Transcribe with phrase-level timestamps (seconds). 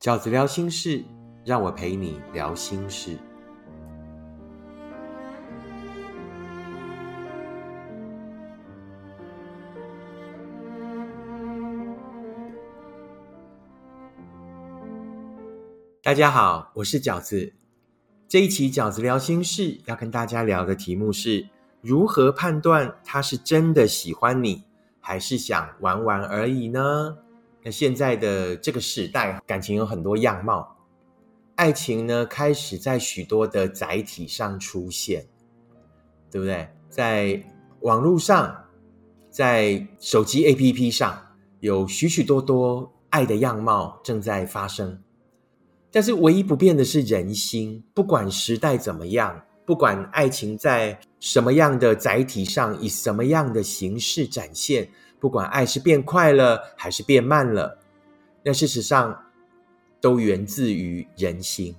[0.00, 1.04] 饺子聊心事，
[1.44, 3.18] 让我陪你聊心事。
[16.02, 17.52] 大家好，我是饺子。
[18.26, 21.46] 这一期饺子聊心事要跟大家聊的题目是：
[21.82, 24.64] 如何判断他是真的喜欢你，
[24.98, 27.18] 还是想玩玩而已呢？
[27.62, 30.76] 那现在的这个时代，感情有很多样貌，
[31.56, 35.26] 爱情呢开始在许多的载体上出现，
[36.30, 36.68] 对不对？
[36.88, 37.44] 在
[37.80, 38.64] 网络上，
[39.28, 41.22] 在手机 APP 上，
[41.60, 45.02] 有许许多多爱的样貌正在发生。
[45.90, 54.88] 但是唯一不变的是人心，不管时代怎么样，不管爱情在什么样的载体上，以什么样的形式展现。
[55.20, 57.78] 不管爱是变快了还是变慢了，
[58.42, 59.22] 那事实上
[60.00, 61.76] 都源自于人心。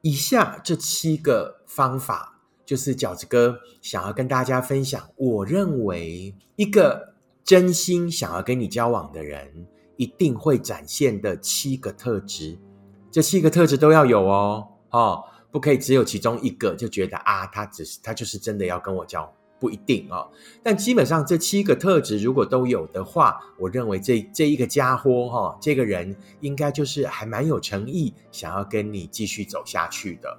[0.00, 5.00] 以下这七个方法，就是饺子哥想要跟大家分享。
[5.14, 9.66] 我认为一个真心想要跟你交往的人，
[9.96, 12.58] 一定会展现的七个特质。
[13.12, 19.32] 这七个特质都要有哦，哦，不可以只有其中一个就觉得啊，他只是他就是真的要跟我交往。
[19.62, 20.26] 不一定啊，
[20.60, 30.36] 但基本上这七个特质如果都有的话，我认为这这一个家伙哈，这个人应该就是还蛮有诚意，想要跟你继续走下去的。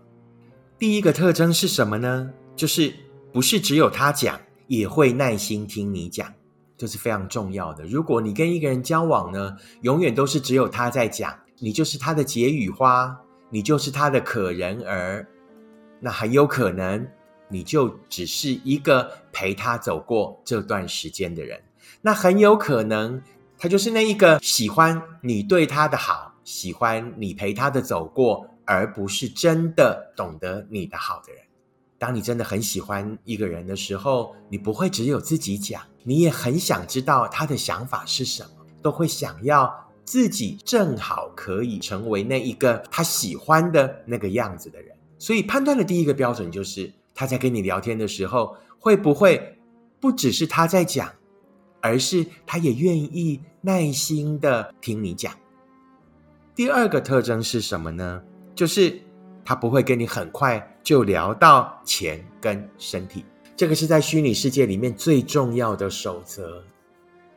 [0.77, 2.29] 第一个特征是什么呢？
[2.53, 2.93] 就是
[3.31, 6.29] 不是只有他讲，也会耐心听你讲，
[6.77, 7.85] 这是非常重要的。
[7.85, 13.17] 如果你跟一个人交往呢，永远都是只有他在讲，你就是他的解语花，
[13.49, 15.25] 你就是他的可人儿，
[16.01, 17.07] 那很有可能。
[17.53, 21.61] 你就只是一个陪他走过这段时间的人，
[22.01, 23.21] 那很有可能
[23.59, 31.43] 他就是那一个喜欢你对他的好，喜欢你陪他的走过，而不是真的懂得你的好的人。
[31.99, 38.49] 当你真的很喜欢一个人的时候，你不会只有自己讲，你也很想知道他的想法是什么，
[38.81, 39.71] 都会想要
[40.03, 44.97] 自己正好可以成为那一个他喜欢的那个样子的人。
[45.19, 46.91] 所以判断的第一个标准就是。
[47.15, 49.57] 他在跟你聊天的时候，会不会
[49.99, 51.11] 不只是他在讲，
[51.81, 55.33] 而是他也愿意耐心的听你讲？
[56.55, 58.21] 第二个特征是什么呢？
[58.55, 58.99] 就是
[59.43, 63.25] 他不会跟你很快就聊到钱跟身体，
[63.55, 66.63] 这个是在虚拟世界里面最重要的守则。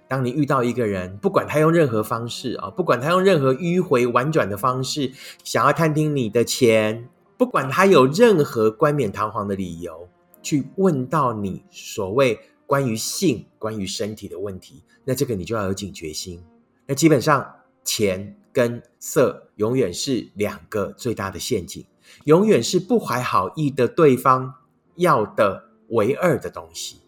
[0.09, 5.13] 当你遇到一个人，不管他用任何方式啊，不管他用任何迂回婉转的方式，
[5.43, 7.09] 想要探听你的钱。
[7.39, 10.09] 不管他有任何冠冕堂皇的理由
[10.43, 16.43] 去问到你所谓关于性、关于身体的问题，那这个你就要有警觉心。
[16.87, 17.47] 那基本上，
[17.85, 21.85] 钱跟色永远是两个最大的陷阱，
[22.25, 24.55] 永远是不怀好意的对方
[24.95, 27.01] 要的唯二的东西。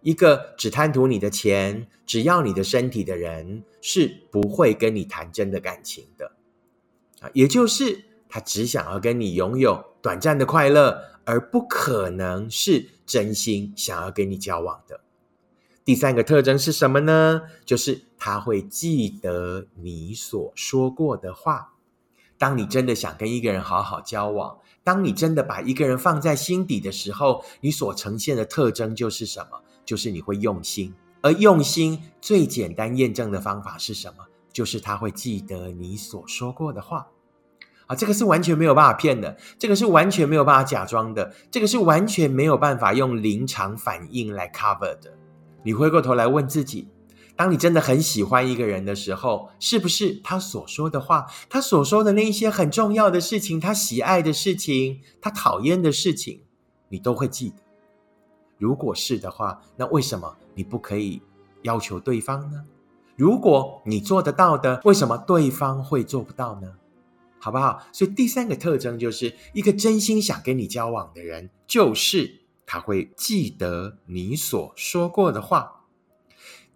[0.00, 6.32] 一个只贪图你的钱、只要你的身体的人，是不会跟你谈真的感情的
[7.20, 8.07] 啊，也就是。
[8.28, 15.00] 他只想要跟你拥有短暂的快乐，而不可能是真心想要跟你交往的。
[15.84, 17.42] 第三个特征是什么呢？
[17.64, 21.72] 就是他会记得你所说过的话。
[22.36, 29.60] 当你真的想跟一个人好好交往，当你真的把一个人放在心底的时候，你所呈现的特征就是什么？
[29.84, 30.94] 就是你会用心。
[31.20, 34.24] 而用心最简单验证的方法是什么？
[34.52, 37.08] 就是他会记得你所说过的话。
[37.88, 45.14] 啊，这个是完全没有办法骗的，这个是完全没有办法假装的，这个是完全没有办法用临场反应来 cover 的。
[45.64, 46.86] 你回过头来问自己，
[47.34, 56.42] 当你真的很喜欢一个人的时候，是不是他所说的话，他所说的那一些很重要的事情，他喜爱的事情，他讨厌的事情，
[56.90, 57.56] 你都会记得？
[58.58, 61.22] 如果是的话，那为什么你不可以
[61.62, 62.64] 要求对方呢？
[63.16, 66.74] 如果你做得到的，为什么对方会做不到呢？
[67.40, 67.86] 好不好？
[67.92, 75.74] 所以第三个特征就是一个真心想跟你交往的人，就是他会记得你所说过的话。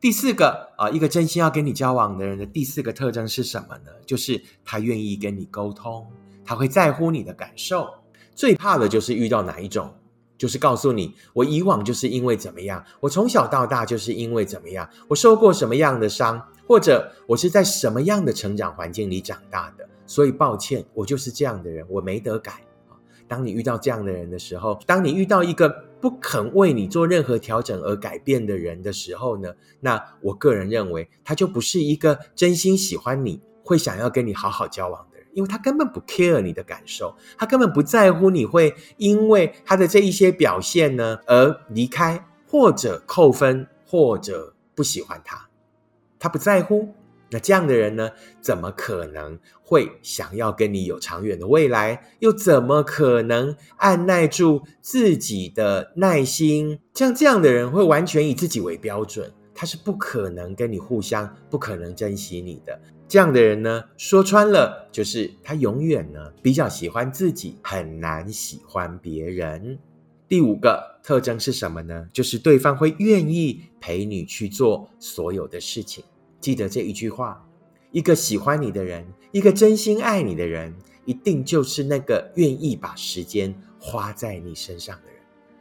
[0.00, 3.92] 第四个啊，一个真心要跟你交往的人的第四个特征是什么呢？
[4.04, 6.10] 就是他愿意跟你沟通，
[6.44, 7.88] 他会在乎你的感受。
[8.34, 9.94] 最怕的就是遇到哪一种，
[10.42, 19.88] 就是告诉你我以往就是因为怎么样，我从小到大就是因为怎么样，我受过什么样的伤，或者我是在什么样的成长环境里长大的。
[20.04, 22.54] 所以抱歉，我就是这样的人，我没得改
[23.28, 29.54] 当你遇到这样的人的时候，当你遇到一个不肯为你做任何调整而改变的人的时候呢？
[29.78, 35.06] 那我个人认为，他就不是一个真心喜欢你会想要跟你好好交往。
[35.32, 45.48] 因为他根本不 care 你的感受，他根本不在乎你会因为他的这一些表现呢而离开，或者扣分，或者不喜欢他，
[46.18, 46.94] 他不在乎。
[47.30, 48.10] 那这样的人呢，
[48.42, 52.14] 怎么可能会想要跟你有长远的未来？
[52.18, 56.78] 又怎么可能按耐住自己的耐心？
[56.92, 62.78] 像这样的人会完全以自己为标准，他是不可能跟你互相，不可能珍惜你的。
[63.12, 69.78] 这样的人呢，说穿了就是他永远呢比较喜欢自己，很难喜欢别人。
[70.26, 72.08] 第五个特征是什么呢？
[72.10, 76.02] 就是对方会愿意陪你去做所有的事情。
[76.40, 77.46] 记得这一句话：
[77.90, 80.74] 一个喜欢你的人，一个真心爱你的人，
[81.04, 85.20] 一定就是那个愿意把时间花在你身上的人。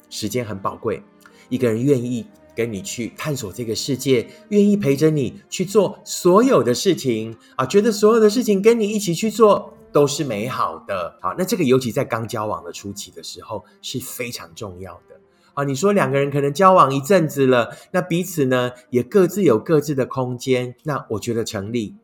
[0.10, 1.04] 时间很宝贵，
[1.50, 2.26] 一个人愿意
[2.56, 11.18] 跟你去探索这个世界，愿意陪着你去做所有的事情啊，觉得所有的事情跟你一起去做都是美好的。
[11.22, 15.20] 好，那这个尤其在刚交往的初期的时候是非常重要的。
[15.54, 21.96] 啊，你说两个人可能交往一阵子了，那彼此呢也各自有各自的空间，那我觉得成立。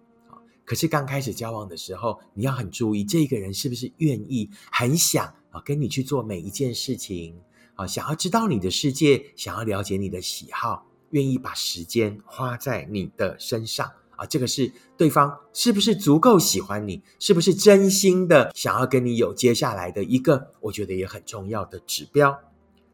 [0.65, 7.37] 可是刚开始交往的时候，你要很注意这个人是不是愿意、很想啊跟你去做每一件事情
[7.77, 14.25] 啊，想要知道你的世界，想要了解你的喜好，愿意把时间花在你的身上啊。
[14.25, 22.37] 这个是对方是不是足够喜欢你，是不是真心的想要跟你有接下来的一个，我觉得也很重要的指标。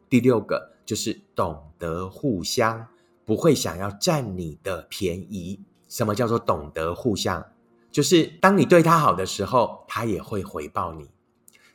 [0.08, 2.86] 第六个就是懂得互相，
[3.24, 5.58] 不会想要占你的便宜。
[5.88, 7.44] 什么叫做懂得互相？
[7.90, 11.06] 就是当你对他好的时候，他也会回报你；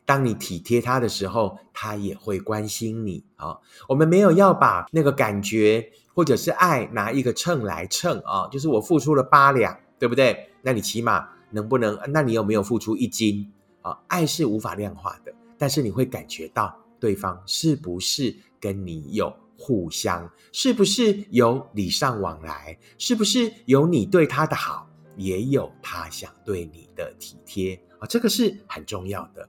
[0.10, 3.24] 当你体贴他的时候，他也会关心你。
[3.36, 3.56] 啊，
[3.88, 10.50] 我们没有要把那个感觉或者是爱拿一个秤来称啊，就是我付出了八两，对不对？
[10.64, 11.96] 那你起码能不能？
[12.08, 13.48] 那你有没有付出一斤？
[13.84, 16.76] 啊，爱是无法量化的，但是你会感觉到。
[17.00, 20.28] 对方是不是跟你有互相？
[20.52, 22.76] 是不是有礼尚往来？
[22.98, 28.08] 是不是有你对他的好，也有他想对你的体贴啊？
[28.08, 29.48] 这个是很重要的。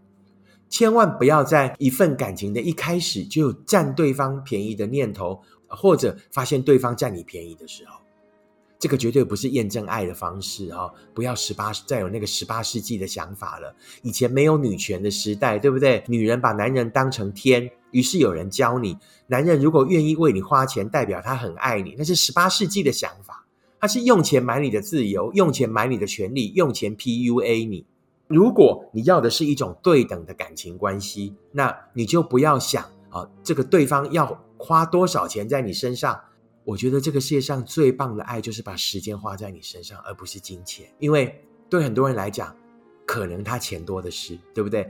[0.70, 8.00] 千万不要在一份感情的一开始就有占对方便宜的念头，或者发现对方占你便宜的时候。
[8.78, 10.90] 这个绝对不是验证爱的方式啊！
[11.12, 13.76] 不要十八再有那个十八世纪的想法了。
[14.00, 16.02] 以前没有女权的时代，对不对？
[16.06, 18.96] 女人把男人当成天，于是有人教你，
[19.26, 21.94] 男人如果愿意为你花钱，代表他很爱你。
[21.98, 23.44] 那是十八世纪的想法，
[23.78, 27.84] 他是用钱买你的自由，用钱买你的权利，用钱 PUA 你。
[28.30, 36.18] 如果你要的是一种对等的感情关系，那你就不要想啊，这个对方要花多少钱在你身上。
[36.62, 40.86] 我觉得这个世界上最棒的爱，就是把时间花在你身上，而不是金钱。
[41.00, 42.54] 因为对很多人来讲，
[43.04, 44.88] 可能他钱多的是，对不对？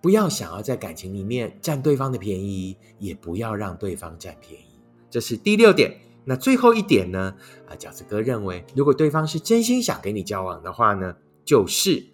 [0.00, 4.80] 不要想要在感情里面占对方的便宜，也不要让对方占便宜。
[5.10, 5.94] 这是第六点。
[6.24, 7.34] 那最后一点呢？
[7.68, 12.06] 啊，饺子哥认为，如果对方是真心想跟你交往的话呢，就是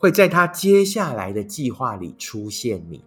[0.00, 3.04] 会在他接下来的计划里出现你。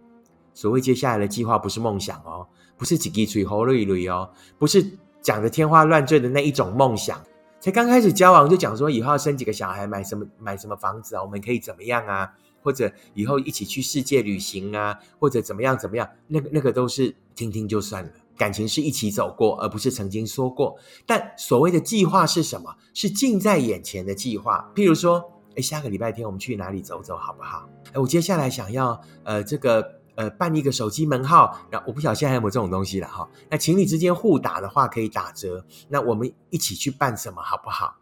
[0.54, 2.46] 所谓接下来的计划，不是梦想哦，
[2.78, 4.98] 不是几滴水喉累累哦，不是。
[5.24, 7.18] 讲的天花乱坠的那一种梦想，
[7.58, 12.30] 才刚开始交往就讲说以后要生几个小孩，买什么买什么房子啊，我们可以怎么样啊？
[12.62, 16.06] 或者以后一起去世界旅行啊，或者怎么样怎么样？
[16.28, 18.10] 那个那个都是听听就算了。
[18.36, 20.76] 感情是一起走过，而不是曾经说过。
[21.06, 22.76] 但所谓的计划是什么？
[22.92, 24.70] 是近在眼前的计划。
[24.74, 27.68] 譬如说，哎，下个礼拜天我们去哪里走走好不好？
[27.92, 30.00] 哎，我接下来想要呃这个。
[30.16, 33.28] 呃，办一个手机门号，然后我不晓得现在有没有这种东西了哈。
[33.50, 37.96] 那情侣之间互打的话可以打折，那我们一起去办什么好不好？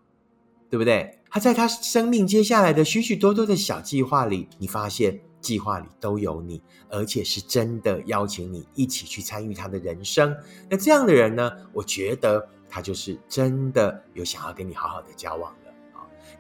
[0.69, 1.21] 对不对？
[1.31, 10.37] 他在他生命接下来的许许多多的小计划里，你发现计划里都有你，而且是真的邀请你一起去参与他的人生。
[10.69, 15.51] 那这样的人呢，我觉得他就是真的有想要跟你好好的交往。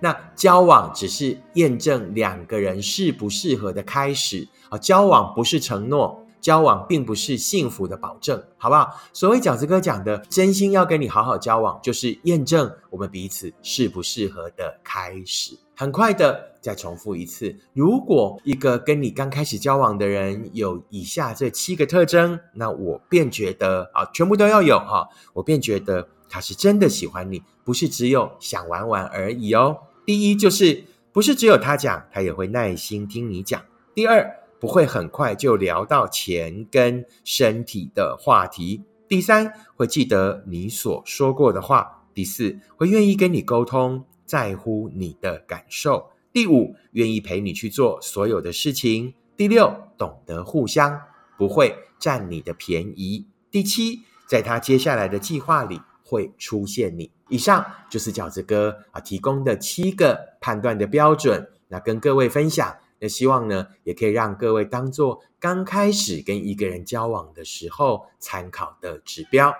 [0.02, 4.49] 那交往只是验证两个人适不适合的开始。
[4.68, 9.00] 啊，交往不是承诺，交往并不是幸福的保证，好不好？
[9.12, 15.56] 所谓饺子哥讲的，真心要跟你好好交往，就是验证我们彼此适不适合的开始。
[15.76, 29.76] 很快的，再重复一次，如果一个跟你刚开始交往的人有以下这七个特征，那我便觉得啊，全部都要有哈，我便觉得他是真的喜欢你，不是只有想玩玩而已哦。
[30.04, 33.62] 第一，就是不是只有他讲，他也会耐心听你讲。
[33.94, 34.38] 第二。
[34.62, 38.85] 不会很快就聊到钱跟身体的话题。
[39.09, 42.04] 第三，会记得你所说过的话。
[42.14, 46.11] 第四，会愿意跟你沟通，在乎你的感受。
[46.32, 49.12] 第五，愿意陪你去做所有的事情。
[49.37, 50.97] 第六，懂得互相，
[51.37, 53.26] 不会占你的便宜。
[53.50, 57.11] 第七，在他接下来的计划里会出现你。
[57.33, 62.77] 以上就是饺子哥啊提供的七个判断的标准，那跟各位分享。
[63.01, 69.55] 那希望呢，也可以让各位当做刚开始跟一个人交往的时候参考的指标。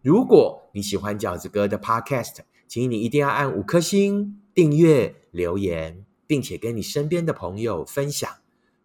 [0.00, 2.36] 如果你喜欢饺子哥的 Podcast，
[2.68, 8.30] 请你一定要按五颗星、订阅、留言，并且跟你身边的朋友分享。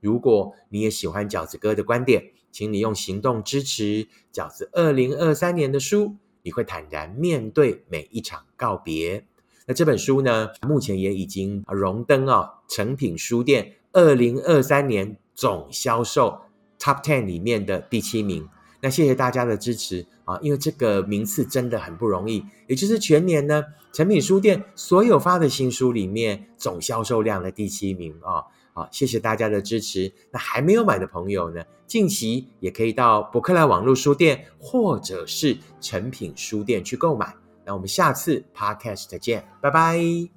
[0.02, 6.18] 如果你也喜欢饺子哥的观点，请你用行动支持饺子二零二三年的书。
[6.48, 9.25] 你会坦然面对每一场告别。
[9.66, 16.39] 那这本书呢，目前也已经荣登啊成品书店二零二三年总销售
[16.80, 18.48] Top Ten 里面的第七名。
[18.80, 22.46] 那谢谢大家的支持啊，因为这个名次真的很不容易。
[22.68, 28.46] 也就是全年呢，成品书店所有发的新书里面总销售量的第七名啊。
[28.78, 30.14] 好，谢谢大家的支持。
[30.30, 37.34] 那还没有买的朋友呢，近期也可以到博客来网络书店或者是成品书店去购买。
[37.66, 40.30] 那我们下次 Podcast 见，拜拜。